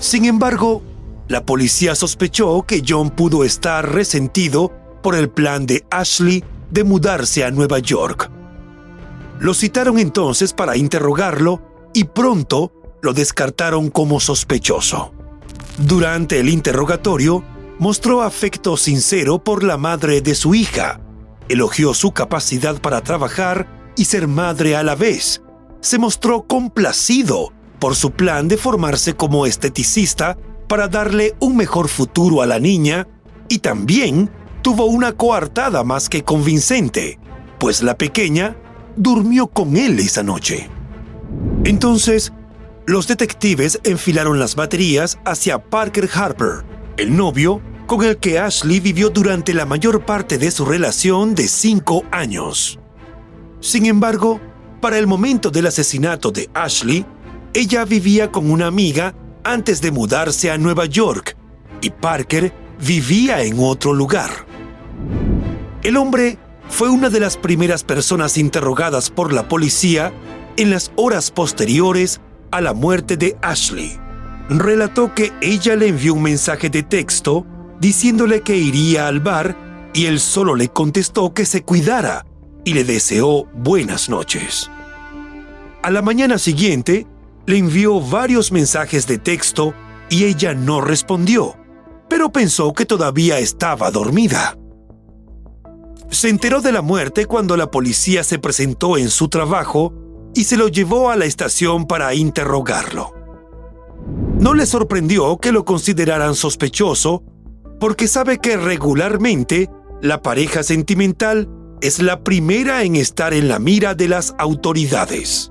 Sin 0.00 0.24
embargo, 0.24 0.82
la 1.28 1.44
policía 1.44 1.94
sospechó 1.94 2.62
que 2.62 2.82
John 2.86 3.10
pudo 3.10 3.44
estar 3.44 3.92
resentido 3.92 4.72
por 5.02 5.14
el 5.14 5.28
plan 5.28 5.66
de 5.66 5.84
Ashley 5.90 6.42
de 6.70 6.84
mudarse 6.84 7.44
a 7.44 7.50
Nueva 7.50 7.78
York. 7.78 8.30
Lo 9.38 9.54
citaron 9.54 9.98
entonces 9.98 10.52
para 10.52 10.76
interrogarlo 10.76 11.62
y 11.94 12.04
pronto 12.04 12.72
lo 13.02 13.12
descartaron 13.12 13.90
como 13.90 14.20
sospechoso. 14.20 15.12
Durante 15.78 16.40
el 16.40 16.48
interrogatorio, 16.48 17.44
mostró 17.78 18.22
afecto 18.22 18.76
sincero 18.76 19.38
por 19.38 19.62
la 19.62 19.76
madre 19.76 20.20
de 20.20 20.34
su 20.34 20.56
hija, 20.56 21.00
elogió 21.48 21.94
su 21.94 22.10
capacidad 22.10 22.80
para 22.80 23.00
trabajar 23.00 23.92
y 23.96 24.06
ser 24.06 24.26
madre 24.26 24.74
a 24.74 24.82
la 24.82 24.96
vez, 24.96 25.40
se 25.80 25.98
mostró 25.98 26.42
complacido 26.42 27.52
por 27.78 27.94
su 27.94 28.10
plan 28.10 28.48
de 28.48 28.56
formarse 28.56 29.14
como 29.14 29.46
esteticista 29.46 30.36
para 30.66 30.88
darle 30.88 31.36
un 31.38 31.56
mejor 31.56 31.86
futuro 31.86 32.42
a 32.42 32.46
la 32.46 32.58
niña 32.58 33.06
y 33.48 33.60
también 33.60 34.30
tuvo 34.62 34.86
una 34.86 35.12
coartada 35.12 35.84
más 35.84 36.08
que 36.08 36.24
convincente, 36.24 37.20
pues 37.60 37.84
la 37.84 37.96
pequeña 37.96 38.56
durmió 38.96 39.46
con 39.46 39.76
él 39.76 40.00
esa 40.00 40.24
noche. 40.24 40.68
Entonces, 41.62 42.32
los 42.88 43.06
detectives 43.06 43.78
enfilaron 43.84 44.38
las 44.38 44.54
baterías 44.54 45.18
hacia 45.26 45.62
Parker 45.62 46.08
Harper, 46.10 46.64
el 46.96 47.14
novio 47.14 47.60
con 47.86 48.02
el 48.02 48.16
que 48.16 48.38
Ashley 48.38 48.80
vivió 48.80 49.10
durante 49.10 49.52
la 49.52 49.66
mayor 49.66 50.06
parte 50.06 50.38
de 50.38 50.50
su 50.50 50.64
relación 50.64 51.34
de 51.34 51.48
cinco 51.48 52.04
años. 52.10 52.78
Sin 53.60 53.84
embargo, 53.84 54.40
para 54.80 54.96
el 54.96 55.06
momento 55.06 55.50
del 55.50 55.66
asesinato 55.66 56.30
de 56.30 56.48
Ashley, 56.54 57.04
ella 57.52 57.84
vivía 57.84 58.32
con 58.32 58.50
una 58.50 58.68
amiga 58.68 59.14
antes 59.44 59.82
de 59.82 59.90
mudarse 59.90 60.50
a 60.50 60.56
Nueva 60.56 60.86
York 60.86 61.36
y 61.82 61.90
Parker 61.90 62.54
vivía 62.80 63.42
en 63.42 63.58
otro 63.58 63.92
lugar. 63.92 64.30
El 65.82 65.98
hombre 65.98 66.38
fue 66.70 66.88
una 66.88 67.10
de 67.10 67.20
las 67.20 67.36
primeras 67.36 67.84
personas 67.84 68.38
interrogadas 68.38 69.10
por 69.10 69.34
la 69.34 69.46
policía 69.46 70.10
en 70.56 70.70
las 70.70 70.90
horas 70.96 71.30
posteriores 71.30 72.22
a 72.50 72.60
la 72.60 72.72
muerte 72.72 73.16
de 73.16 73.36
Ashley. 73.42 73.98
Relató 74.48 75.14
que 75.14 75.32
ella 75.40 75.76
le 75.76 75.88
envió 75.88 76.14
un 76.14 76.22
mensaje 76.22 76.70
de 76.70 76.82
texto 76.82 77.46
diciéndole 77.80 78.42
que 78.42 78.56
iría 78.56 79.06
al 79.06 79.20
bar 79.20 79.90
y 79.94 80.06
él 80.06 80.20
solo 80.20 80.54
le 80.54 80.68
contestó 80.68 81.32
que 81.34 81.44
se 81.44 81.62
cuidara 81.62 82.24
y 82.64 82.74
le 82.74 82.84
deseó 82.84 83.44
buenas 83.54 84.08
noches. 84.08 84.70
A 85.82 85.90
la 85.90 86.02
mañana 86.02 86.38
siguiente, 86.38 87.06
le 87.46 87.58
envió 87.58 88.00
varios 88.00 88.52
mensajes 88.52 89.06
de 89.06 89.18
texto 89.18 89.74
y 90.10 90.24
ella 90.24 90.54
no 90.54 90.80
respondió, 90.80 91.56
pero 92.08 92.30
pensó 92.30 92.72
que 92.72 92.84
todavía 92.84 93.38
estaba 93.38 93.90
dormida. 93.90 94.56
Se 96.10 96.28
enteró 96.28 96.60
de 96.60 96.72
la 96.72 96.82
muerte 96.82 97.26
cuando 97.26 97.56
la 97.56 97.70
policía 97.70 98.24
se 98.24 98.38
presentó 98.38 98.96
en 98.96 99.10
su 99.10 99.28
trabajo 99.28 99.92
y 100.34 100.44
se 100.44 100.56
lo 100.56 100.68
llevó 100.68 101.10
a 101.10 101.16
la 101.16 101.24
estación 101.24 101.86
para 101.86 102.14
interrogarlo. 102.14 103.12
No 104.40 104.54
le 104.54 104.66
sorprendió 104.66 105.36
que 105.38 105.52
lo 105.52 105.64
consideraran 105.64 106.34
sospechoso 106.34 107.22
porque 107.80 108.08
sabe 108.08 108.38
que 108.38 108.56
regularmente 108.56 109.68
la 110.00 110.22
pareja 110.22 110.62
sentimental 110.62 111.48
es 111.80 112.00
la 112.00 112.22
primera 112.22 112.82
en 112.82 112.96
estar 112.96 113.34
en 113.34 113.48
la 113.48 113.58
mira 113.58 113.94
de 113.94 114.08
las 114.08 114.34
autoridades. 114.38 115.50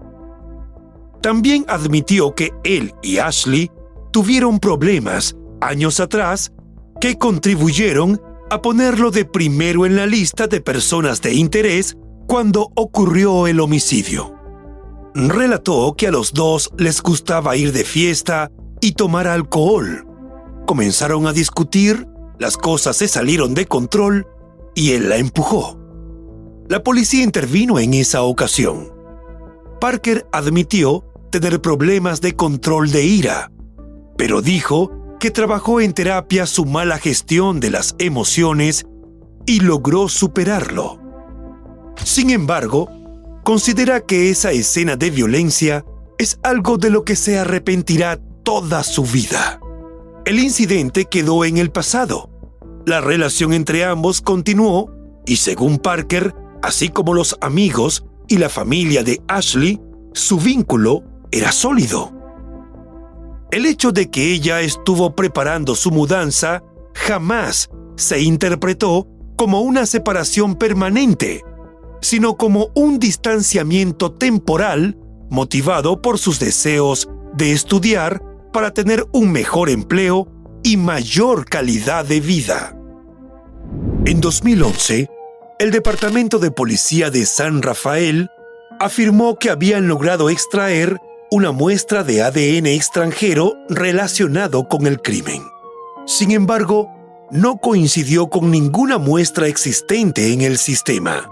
También 1.21 1.65
admitió 1.67 2.33
que 2.35 2.51
él 2.63 2.93
y 3.01 3.17
Ashley 3.17 3.71
tuvieron 4.11 4.59
problemas 4.59 5.35
años 5.61 5.99
atrás 5.99 6.51
que 7.01 7.17
contribuyeron 7.17 8.21
a 8.49 8.61
ponerlo 8.61 9.11
de 9.11 9.25
primero 9.25 9.85
en 9.85 9.95
la 9.95 10.05
lista 10.05 10.47
de 10.47 10.61
personas 10.61 11.21
de 11.21 11.33
interés 11.33 11.97
cuando 12.27 12.71
ocurrió 12.75 13.47
el 13.47 13.59
homicidio. 13.59 14.36
Relató 15.19 15.95
que 15.97 16.05
a 16.05 16.11
los 16.11 16.31
dos 16.31 16.71
les 16.77 17.01
gustaba 17.01 17.55
ir 17.55 17.73
de 17.73 17.83
fiesta 17.83 18.51
y 18.81 18.91
tomar 18.91 19.27
alcohol. 19.27 20.05
Comenzaron 20.67 21.25
a 21.25 21.33
discutir, 21.33 22.07
las 22.37 22.55
cosas 22.55 22.97
se 22.97 23.07
salieron 23.07 23.55
de 23.55 23.65
control 23.65 24.27
y 24.75 24.91
él 24.91 25.09
la 25.09 25.17
empujó. 25.17 25.79
La 26.69 26.83
policía 26.83 27.23
intervino 27.23 27.79
en 27.79 27.95
esa 27.95 28.21
ocasión. 28.21 28.93
Parker 29.81 30.27
admitió 30.31 31.03
tener 31.31 31.61
problemas 31.61 32.21
de 32.21 32.35
control 32.35 32.91
de 32.91 33.05
ira, 33.05 33.51
pero 34.19 34.43
dijo 34.43 34.91
que 35.19 35.31
trabajó 35.31 35.81
en 35.81 35.93
terapia 35.93 36.45
su 36.45 36.63
mala 36.65 36.99
gestión 36.99 37.59
de 37.59 37.71
las 37.71 37.95
emociones 37.97 38.85
y 39.47 39.61
logró 39.61 40.09
superarlo. 40.09 40.99
Sin 42.03 42.29
embargo, 42.29 42.91
considera 43.47 44.01
que 44.01 44.29
esa 44.29 44.51
escena 44.51 44.97
de 44.97 45.09
violencia 45.09 45.85
es 46.17 46.37
algo 46.43 46.77
de 46.77 46.89
lo 46.89 47.05
que 47.05 47.15
se 47.15 47.39
arrepentirá 47.39 48.19
toda 48.43 48.83
su 48.83 49.03
vida. 49.03 49.61
El 50.25 50.39
incidente 50.39 51.05
quedó 51.05 51.45
en 51.45 51.57
el 51.57 51.71
pasado. 51.71 52.29
La 52.85 52.99
relación 52.99 53.53
entre 53.53 53.85
ambos 53.85 54.19
continuó 54.19 54.91
y 55.25 55.37
según 55.37 55.77
Parker, 55.77 56.35
así 56.61 56.89
como 56.89 57.13
los 57.13 57.37
amigos 57.39 58.03
y 58.27 58.37
la 58.37 58.49
familia 58.49 59.01
de 59.01 59.21
Ashley, 59.29 59.79
su 60.11 60.39
vínculo 60.39 61.03
era 61.31 61.53
sólido. 61.53 62.11
El 63.51 63.65
hecho 63.65 63.93
de 63.93 64.11
que 64.11 64.33
ella 64.33 64.59
estuvo 64.59 65.15
preparando 65.15 65.73
su 65.73 65.91
mudanza 65.91 66.63
jamás 66.93 67.69
se 67.95 68.19
interpretó 68.19 69.07
como 69.37 69.61
una 69.61 69.85
separación 69.85 70.55
permanente, 70.55 71.45
sino 72.01 72.37
como 72.37 72.69
un 72.75 72.99
distanciamiento 72.99 74.13
temporal 74.13 74.97
motivado 75.29 76.01
por 76.01 76.17
sus 76.19 76.39
deseos 76.39 77.09
de 77.33 77.51
estudiar 77.51 78.21
para 78.53 78.71
tener 78.71 79.05
un 79.11 79.31
mejor 79.31 79.69
empleo 79.69 80.27
y 80.63 80.77
mayor 80.77 81.45
calidad 81.45 82.05
de 82.05 82.19
vida. 82.19 82.77
En 84.05 84.21
2011, 84.21 85.09
el 85.59 85.71
Departamento 85.71 86.39
de 86.39 86.51
Policía 86.51 87.09
de 87.09 87.25
San 87.25 87.61
Rafael 87.61 88.29
afirmó 88.79 89.37
que 89.37 89.49
habían 89.49 89.87
logrado 89.87 90.29
extraer 90.29 90.97
una 91.29 91.51
muestra 91.51 92.03
de 92.03 92.21
ADN 92.21 92.67
extranjero 92.67 93.53
relacionado 93.69 94.67
con 94.67 94.87
el 94.87 95.01
crimen. 95.01 95.43
Sin 96.05 96.31
embargo, 96.31 96.89
no 97.31 97.57
coincidió 97.57 98.27
con 98.27 98.49
ninguna 98.49 98.97
muestra 98.97 99.47
existente 99.47 100.31
en 100.31 100.41
el 100.41 100.57
sistema. 100.57 101.29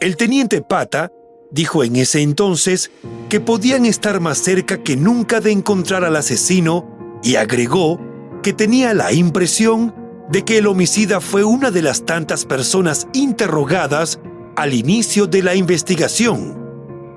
El 0.00 0.16
teniente 0.16 0.62
Pata 0.62 1.10
dijo 1.50 1.82
en 1.82 1.96
ese 1.96 2.20
entonces 2.20 2.90
que 3.28 3.40
podían 3.40 3.86
estar 3.86 4.20
más 4.20 4.38
cerca 4.38 4.82
que 4.82 4.96
nunca 4.96 5.40
de 5.40 5.52
encontrar 5.52 6.04
al 6.04 6.16
asesino 6.16 7.18
y 7.22 7.36
agregó 7.36 7.98
que 8.42 8.52
tenía 8.52 8.94
la 8.94 9.12
impresión 9.12 9.94
de 10.30 10.44
que 10.44 10.58
el 10.58 10.66
homicida 10.66 11.20
fue 11.20 11.44
una 11.44 11.70
de 11.70 11.82
las 11.82 12.04
tantas 12.04 12.44
personas 12.44 13.06
interrogadas 13.12 14.20
al 14.56 14.74
inicio 14.74 15.26
de 15.26 15.42
la 15.42 15.54
investigación 15.54 16.66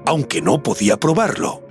aunque 0.10 0.42
no 0.42 0.64
podía 0.64 0.98
probarlo. 0.98 1.62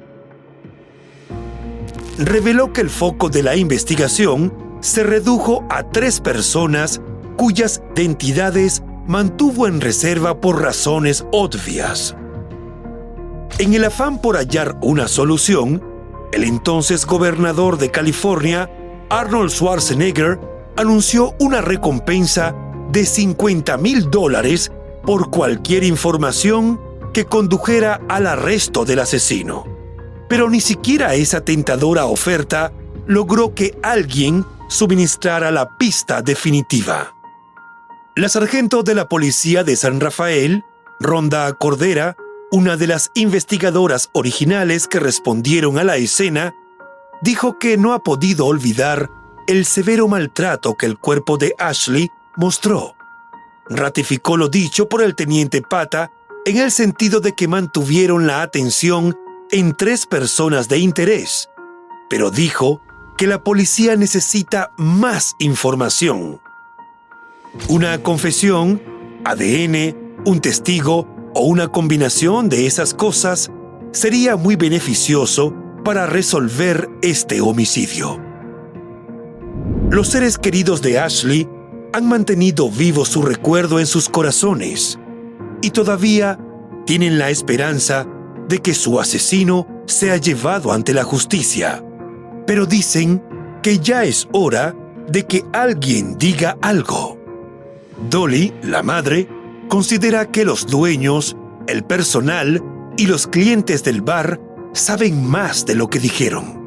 Reveló 2.18 2.72
que 2.72 2.80
el 2.82 2.90
foco 2.90 3.28
de 3.30 3.42
la 3.42 3.56
investigación 3.56 4.52
se 4.80 5.02
redujo 5.02 5.64
a 5.70 5.90
tres 5.90 6.20
personas 6.20 7.00
cuyas 7.36 7.82
identidades 7.96 8.82
mantuvo 9.08 9.66
en 9.66 9.80
reserva 9.80 10.38
por 10.38 10.62
razones 10.62 11.24
obvias. 11.32 12.14
En 13.58 13.72
el 13.74 13.84
afán 13.84 14.20
por 14.20 14.36
hallar 14.36 14.76
una 14.82 15.08
solución, 15.08 15.82
el 16.30 16.44
entonces 16.44 17.06
gobernador 17.06 17.78
de 17.78 17.90
California, 17.90 18.70
Arnold 19.08 19.50
Schwarzenegger, 19.50 20.38
anunció 20.76 21.34
una 21.40 21.62
recompensa 21.62 22.54
de 22.92 23.06
50 23.06 23.78
mil 23.78 24.10
dólares 24.10 24.70
por 25.04 25.30
cualquier 25.30 25.84
información 25.84 26.78
que 27.14 27.24
condujera 27.24 28.02
al 28.10 28.26
arresto 28.26 28.84
del 28.84 29.00
asesino. 29.00 29.64
Pero 30.28 30.50
ni 30.50 30.60
siquiera 30.60 31.14
esa 31.14 31.40
tentadora 31.40 32.04
oferta 32.04 32.72
logró 33.06 33.54
que 33.54 33.78
alguien 33.82 34.44
suministrara 34.68 35.50
la 35.50 35.78
pista 35.78 36.20
definitiva. 36.20 37.17
La 38.18 38.28
sargento 38.28 38.82
de 38.82 38.96
la 38.96 39.08
policía 39.08 39.62
de 39.62 39.76
San 39.76 40.00
Rafael, 40.00 40.64
Ronda 40.98 41.52
Cordera, 41.52 42.16
una 42.50 42.76
de 42.76 42.88
las 42.88 43.12
investigadoras 43.14 44.10
originales 44.12 44.88
que 44.88 44.98
respondieron 44.98 45.78
a 45.78 45.84
la 45.84 45.98
escena, 45.98 46.52
dijo 47.22 47.60
que 47.60 47.76
no 47.76 47.92
ha 47.92 48.02
podido 48.02 48.46
olvidar 48.46 49.08
el 49.46 49.64
severo 49.64 50.08
maltrato 50.08 50.74
que 50.74 50.86
el 50.86 50.98
cuerpo 50.98 51.38
de 51.38 51.54
Ashley 51.60 52.10
mostró. 52.34 52.96
Ratificó 53.68 54.36
lo 54.36 54.48
dicho 54.48 54.88
por 54.88 55.00
el 55.00 55.14
teniente 55.14 55.62
Pata 55.62 56.10
en 56.44 56.56
el 56.56 56.72
sentido 56.72 57.20
de 57.20 57.36
que 57.36 57.46
mantuvieron 57.46 58.26
la 58.26 58.42
atención 58.42 59.16
en 59.52 59.76
tres 59.76 60.06
personas 60.06 60.68
de 60.68 60.78
interés, 60.78 61.50
pero 62.10 62.32
dijo 62.32 62.82
que 63.16 63.28
la 63.28 63.44
policía 63.44 63.94
necesita 63.94 64.72
más 64.76 65.36
información. 65.38 66.40
Una 67.66 68.02
confesión, 68.02 68.80
ADN, 69.24 69.96
un 70.24 70.40
testigo 70.40 71.06
o 71.34 71.42
una 71.42 71.68
combinación 71.68 72.48
de 72.48 72.66
esas 72.66 72.94
cosas 72.94 73.50
sería 73.92 74.36
muy 74.36 74.56
beneficioso 74.56 75.54
para 75.84 76.06
resolver 76.06 76.88
este 77.02 77.40
homicidio. 77.40 78.20
Los 79.90 80.08
seres 80.08 80.38
queridos 80.38 80.82
de 80.82 80.98
Ashley 80.98 81.48
han 81.92 82.06
mantenido 82.06 82.70
vivo 82.70 83.04
su 83.04 83.22
recuerdo 83.22 83.80
en 83.80 83.86
sus 83.86 84.08
corazones 84.08 84.98
y 85.60 85.70
todavía 85.70 86.38
tienen 86.86 87.18
la 87.18 87.30
esperanza 87.30 88.06
de 88.48 88.58
que 88.58 88.72
su 88.72 89.00
asesino 89.00 89.66
sea 89.86 90.16
llevado 90.16 90.72
ante 90.72 90.94
la 90.94 91.04
justicia. 91.04 91.84
Pero 92.46 92.66
dicen 92.66 93.22
que 93.62 93.78
ya 93.78 94.04
es 94.04 94.28
hora 94.32 94.74
de 95.08 95.26
que 95.26 95.44
alguien 95.52 96.16
diga 96.16 96.56
algo. 96.62 97.17
Dolly, 98.10 98.52
la 98.62 98.82
madre, 98.82 99.28
considera 99.68 100.30
que 100.30 100.44
los 100.44 100.66
dueños, 100.66 101.36
el 101.66 101.84
personal 101.84 102.62
y 102.96 103.06
los 103.06 103.26
clientes 103.26 103.84
del 103.84 104.02
bar 104.02 104.40
saben 104.72 105.26
más 105.26 105.66
de 105.66 105.74
lo 105.74 105.88
que 105.88 105.98
dijeron. 105.98 106.58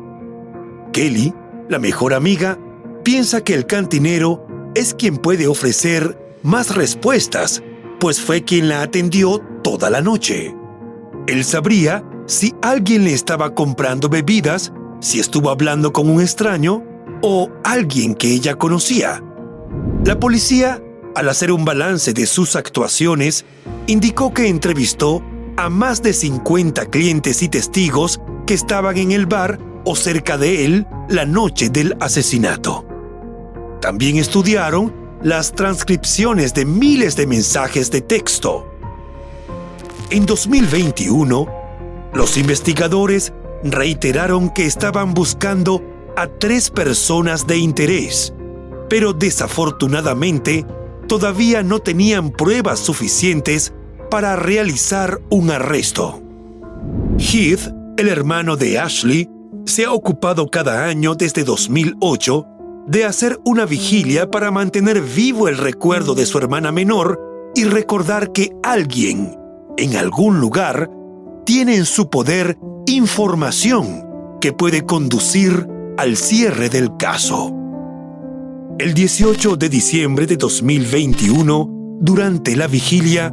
Kelly, 0.91 1.33
la 1.69 1.79
mejor 1.79 2.13
amiga, 2.13 2.59
piensa 3.03 3.43
que 3.43 3.53
el 3.53 3.65
cantinero 3.65 4.45
es 4.75 4.93
quien 4.93 5.17
puede 5.17 5.47
ofrecer 5.47 6.17
más 6.43 6.75
respuestas, 6.75 7.63
pues 7.99 8.21
fue 8.21 8.43
quien 8.43 8.67
la 8.67 8.81
atendió 8.81 9.39
toda 9.63 9.89
la 9.89 10.01
noche. 10.01 10.55
Él 11.27 11.43
sabría 11.43 12.03
si 12.25 12.53
alguien 12.61 13.03
le 13.03 13.13
estaba 13.13 13.53
comprando 13.55 14.09
bebidas, 14.09 14.73
si 14.99 15.19
estuvo 15.19 15.49
hablando 15.49 15.93
con 15.93 16.09
un 16.09 16.21
extraño 16.21 16.83
o 17.21 17.49
alguien 17.63 18.15
que 18.15 18.33
ella 18.33 18.55
conocía. 18.55 19.23
La 20.03 20.19
policía, 20.19 20.81
al 21.15 21.29
hacer 21.29 21.51
un 21.51 21.65
balance 21.65 22.13
de 22.13 22.25
sus 22.25 22.55
actuaciones, 22.55 23.45
indicó 23.87 24.33
que 24.33 24.47
entrevistó 24.47 25.23
a 25.57 25.69
más 25.69 26.01
de 26.01 26.13
50 26.13 26.85
clientes 26.87 27.41
y 27.41 27.49
testigos 27.49 28.21
que 28.45 28.53
estaban 28.53 28.97
en 28.97 29.11
el 29.11 29.25
bar 29.25 29.59
o 29.85 29.95
cerca 29.95 30.37
de 30.37 30.65
él 30.65 30.87
la 31.09 31.25
noche 31.25 31.69
del 31.69 31.95
asesinato. 31.99 32.85
También 33.81 34.17
estudiaron 34.17 34.93
las 35.21 35.53
transcripciones 35.53 36.53
de 36.53 36.65
miles 36.65 37.15
de 37.15 37.27
mensajes 37.27 37.91
de 37.91 38.01
texto. 38.01 38.67
En 40.09 40.25
2021, 40.25 41.47
los 42.13 42.37
investigadores 42.37 43.33
reiteraron 43.63 44.49
que 44.49 44.65
estaban 44.65 45.13
buscando 45.13 45.81
a 46.15 46.27
tres 46.27 46.69
personas 46.69 47.47
de 47.47 47.57
interés, 47.57 48.33
pero 48.89 49.13
desafortunadamente 49.13 50.65
todavía 51.11 51.61
no 51.61 51.79
tenían 51.79 52.29
pruebas 52.29 52.79
suficientes 52.79 53.73
para 54.09 54.37
realizar 54.37 55.19
un 55.29 55.51
arresto. 55.51 56.21
Heath, 57.17 57.69
el 57.97 58.07
hermano 58.07 58.55
de 58.55 58.79
Ashley, 58.79 59.29
se 59.65 59.83
ha 59.83 59.91
ocupado 59.91 60.47
cada 60.47 60.85
año 60.85 61.15
desde 61.15 61.43
2008 61.43 62.45
de 62.87 63.03
hacer 63.03 63.41
una 63.43 63.65
vigilia 63.65 64.31
para 64.31 64.51
mantener 64.51 65.01
vivo 65.01 65.49
el 65.49 65.57
recuerdo 65.57 66.15
de 66.15 66.25
su 66.25 66.37
hermana 66.37 66.71
menor 66.71 67.19
y 67.55 67.65
recordar 67.65 68.31
que 68.31 68.55
alguien, 68.63 69.37
en 69.75 69.97
algún 69.97 70.39
lugar, 70.39 70.89
tiene 71.45 71.75
en 71.75 71.83
su 71.83 72.09
poder 72.09 72.57
información 72.85 74.07
que 74.39 74.53
puede 74.53 74.85
conducir 74.85 75.67
al 75.97 76.15
cierre 76.15 76.69
del 76.69 76.95
caso. 76.95 77.60
El 78.81 78.95
18 78.95 79.57
de 79.57 79.69
diciembre 79.69 80.25
de 80.25 80.37
2021, 80.37 81.99
durante 82.01 82.55
la 82.55 82.65
vigilia, 82.65 83.31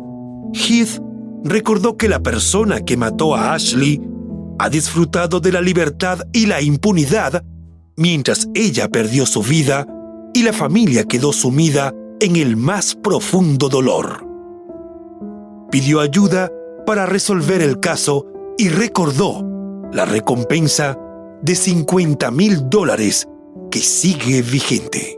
Heath 0.53 1.01
recordó 1.43 1.97
que 1.97 2.07
la 2.07 2.23
persona 2.23 2.83
que 2.85 2.99
mató 2.99 3.35
a 3.35 3.55
Ashley 3.55 3.99
ha 4.59 4.69
disfrutado 4.69 5.41
de 5.41 5.51
la 5.51 5.63
libertad 5.63 6.19
y 6.35 6.45
la 6.45 6.61
impunidad 6.61 7.43
mientras 7.97 8.47
ella 8.55 8.89
perdió 8.89 9.25
su 9.25 9.43
vida 9.43 9.87
y 10.35 10.43
la 10.43 10.53
familia 10.53 11.05
quedó 11.05 11.33
sumida 11.33 11.95
en 12.21 12.37
el 12.37 12.59
más 12.59 12.95
profundo 12.95 13.71
dolor. 13.71 14.27
Pidió 15.71 16.01
ayuda 16.01 16.53
para 16.85 17.07
resolver 17.07 17.63
el 17.63 17.81
caso 17.81 18.27
y 18.59 18.69
recordó 18.69 19.89
la 19.95 20.05
recompensa 20.05 20.99
de 21.41 21.55
50 21.55 22.31
mil 22.33 22.69
dólares 22.69 23.27
que 23.71 23.79
sigue 23.79 24.43
vigente. 24.43 25.18